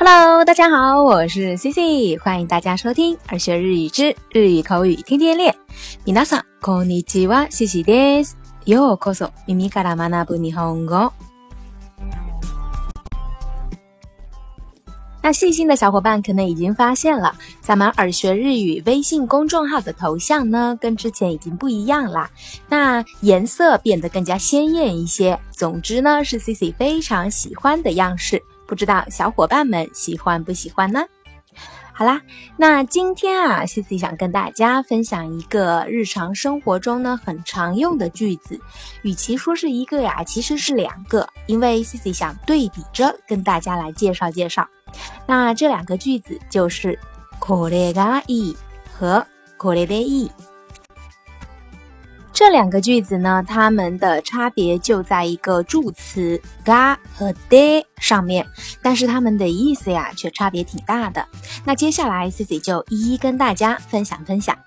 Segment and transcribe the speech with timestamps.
[0.00, 5.54] Hello，大家好，我是 Cici，欢迎大家收听儿学日语之日语口语天天练。
[6.04, 8.36] 皆さんこんにちは，Cici です。
[8.66, 11.12] ようこそ耳から学ぶ日本語。
[15.22, 22.30] 那细心的小伙伴可能已经发现了，咱们耳学日语微信公众号的头像呢，跟之前已经不一样啦。
[22.68, 25.36] 那颜色变得更加鲜艳一些。
[25.50, 28.40] 总之呢，是 Cici 非常喜欢的样式。
[28.70, 31.04] 不知道小伙伴们喜欢不喜欢呢？
[31.92, 32.20] 好啦，
[32.58, 38.60] 那今天啊，C C 想跟大家分享一个日常生活中呢很常用的句子。
[39.00, 44.68] 与其说是一个呀，其实是两个，因为 C C 想对比着跟大家来介绍介绍。
[45.26, 46.98] 那这两个句子就是
[47.40, 48.56] これがいい
[48.92, 49.26] 和
[49.58, 50.30] これでいい。
[52.33, 58.47] 这两个句子呢，它们的差别就在一个助词嘎和で上面，
[58.81, 61.27] 但是它们的意思呀却差别挺大的。
[61.65, 64.57] 那接下来 Cici 就一一跟大家分享分享。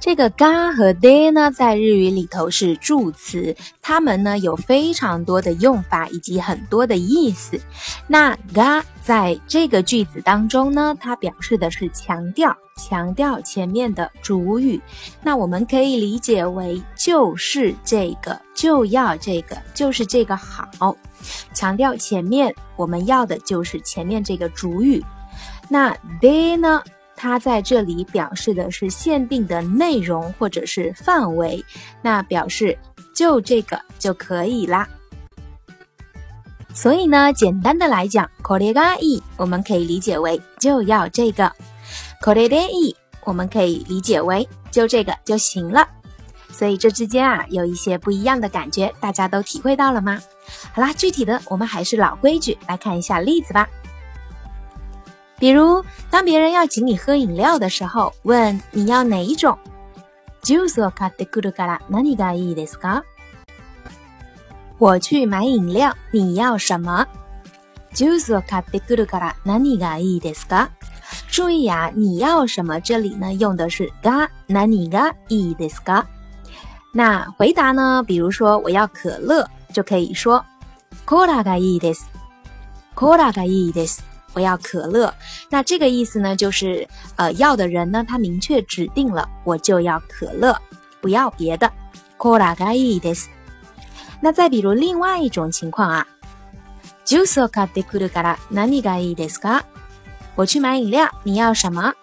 [0.00, 7.60] 这个が和で呢，在日语里头是助词，它们呢有非常多的用法以及很多的意思。
[8.08, 14.80] 那が在这个句子当中呢，它表示的是强调，强调前面的主语。
[15.22, 20.96] 那我们可以理解为就是这个，就要这个，就是这个好。
[21.54, 25.00] 强调前面我们要的就是前面这个主语。
[25.68, 26.82] 那で呢？
[27.17, 31.65] 它在这里表示的是限定的内容或者是范围，
[32.01, 32.77] 那表示
[33.13, 34.87] 就这个就可以啦。
[36.73, 41.51] 所以呢，简单的来讲 k o r e ga i 我们可以理解为就要这个
[42.21, 42.95] k o r e de
[43.25, 45.85] 我们可以理解为就这个就行了。
[46.49, 50.21] 所以这之间啊有一些不一样的感觉，大家都体会到了吗？
[50.71, 53.67] 好啦，具体的我们还是老规矩，来看一下例子吧。
[55.38, 59.58] 比如，当别人要请你喝饮料的时候，问你要哪一种？
[64.78, 67.06] 我去买饮料，你要什么？
[71.28, 72.80] 注意啊，你要什么？
[72.80, 76.04] 这里呢用的是が何がいいですか？
[76.94, 78.02] 那回答呢？
[78.06, 80.44] 比如说我要可乐，就可以说
[81.04, 82.06] コーラがいいです。
[82.94, 84.04] コーラがいいです。
[84.36, 85.12] 我要可乐，
[85.50, 90.56] 那这个意思呢，就是呃要的人呢，他明确指定了，我就要可乐，
[91.00, 91.70] 不要别的。
[92.18, 93.28] cola がいいです。
[94.20, 96.06] 那再比如另外一种情况啊，
[97.04, 99.64] ジュースを買ってくるから何がいいですか？
[100.36, 101.94] 我去买饮料，你要什么？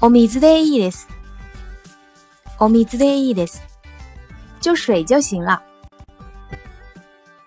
[0.00, 1.08] お水でいいです。
[2.58, 3.62] お水でいいです。
[4.60, 5.62] 就水就行了。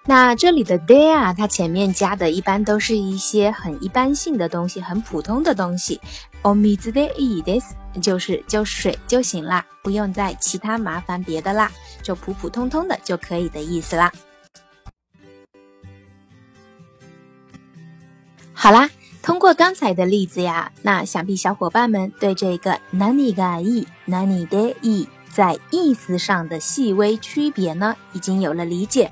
[0.07, 5.99] 那这里的 there 啊，它前面加的一般都是一些很一般性的东西，很普通的东西。
[6.43, 7.65] o m i z de i des
[8.03, 11.71] 就是就水就行啦，不用再其他麻烦别的啦，
[12.03, 14.13] 就普普通通的就可以的意思啦。
[18.53, 18.91] 好啦，
[19.23, 29.11] 通过刚才的例子呀，那想必小伙伴们对这个 nani ga i nani de 在意思上的细微区别呢，已经有了理解。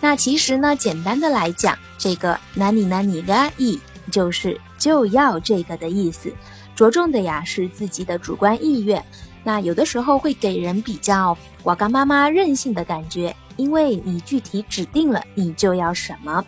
[0.00, 3.80] 那其实呢，简单的来讲，这个哪里哪里个意
[4.10, 6.32] 就是就要这个的意思，
[6.74, 9.02] 着重的呀是自己的主观意愿。
[9.42, 16.44] 那有的时候会给人比较我干妈妈任性的感觉，因为你具体指定了你就要什么。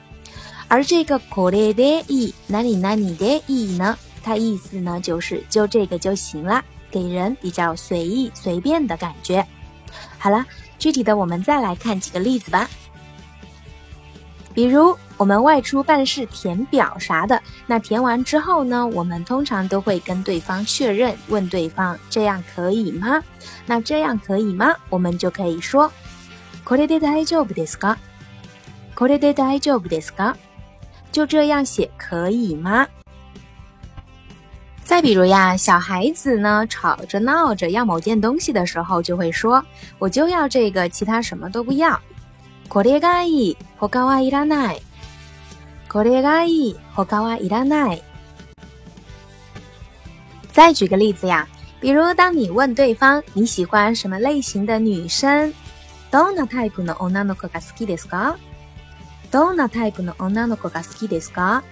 [0.69, 9.47] 而这个これでい哪里哪里的意呢，它意思呢就是就这个就行了，给人比较随意随便的感觉。
[10.19, 10.44] 好了，
[10.78, 12.69] 具体的我们再来看几个例子吧。
[14.54, 23.22] 比如我们外出办事填表啥的，那填完之后呢，我们通常都会跟对方确认，问对方这样可以吗？
[23.66, 24.74] 那这样可以吗？
[24.89, 25.91] 我们就可以说，
[26.65, 27.97] これで大丈夫ですか？
[28.95, 30.34] これで大丈夫ですか？
[31.13, 32.86] 就这样写可以吗？
[34.84, 39.63] 再比如呀，小孩子呢吵着闹着要某件东西的时候，就会说，
[39.98, 42.01] 我就要这个，其他什么都不要。
[42.72, 44.82] これがいい、他はいらない。
[45.90, 48.02] これがいい、他はいらない。
[50.53, 51.46] 再举个例子呀，
[51.82, 55.53] 比如当你问对方你喜欢什么类型的女生，
[56.12, 58.38] どんなタイプの女の子が好きですか？
[59.32, 61.64] どんなタイプの女の子が好きですか？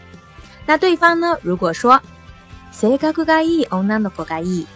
[0.67, 2.01] 那对方呢，如果说
[2.73, 4.67] 性格がいい女の子がいい，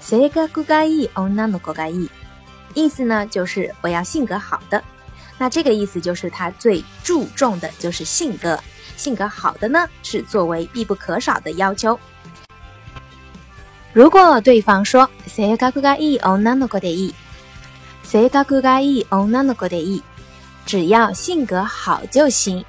[0.00, 2.10] 性格がいい女の子がいい。
[2.73, 4.83] 意思呢，就是我要性格好的。
[5.37, 8.59] 那这个意思就是他最注重的就是性格，
[8.95, 11.99] 性格好的呢是作为必不可少的要求。
[13.93, 17.13] 如果对方说性格がいい女の子でいい，
[18.03, 20.03] 性格がいい女の子でいい，
[20.65, 22.65] 只要性格好就行。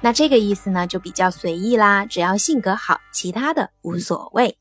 [0.00, 4.58] 那这个意思呢就比较随意啦，只要性格好，其他的无所谓。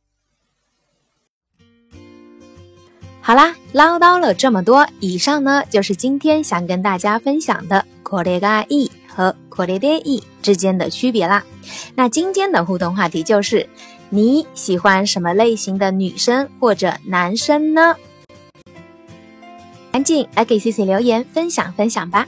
[3.29, 11.43] 好啦，唠叨了这么多，以上呢就是今天想跟大家分享的“これがいい”和“これでいい”之间的区别啦。
[11.95, 13.67] 那今天的互动话题就是：
[14.09, 17.95] 你喜欢什么类型的女生或者男生呢？
[19.91, 22.27] 赶紧来给 C C 留言分享分享吧！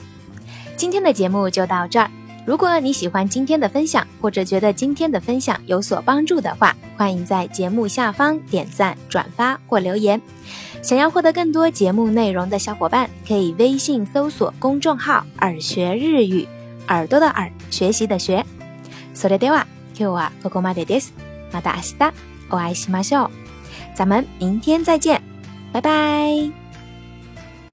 [0.75, 2.09] 今天的节目就到这儿。
[2.45, 10.21] 如果你喜欢今天的分享，或者觉得今天的分享有所帮助的话，欢迎在节目下方点赞、转发或留言。
[10.81, 16.47] 想要获得更多节目内容的小伙伴，可以微信搜索公众号“耳学日语”，
[16.87, 18.45] 耳朵的耳，学习的学。
[19.13, 21.13] それでは今日はここまでです。
[21.51, 22.13] また明日
[22.49, 23.29] お会いしましょう。
[23.93, 25.21] 咱们明天再见，
[25.73, 26.60] 拜拜。